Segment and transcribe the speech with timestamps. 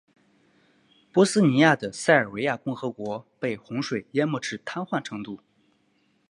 [1.13, 5.39] 波斯尼亚的塞尔维亚共和国被洪水淹没至瘫痪程度。